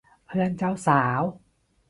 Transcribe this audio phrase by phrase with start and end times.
[0.25, 1.21] เพื่อนเจ้าสาว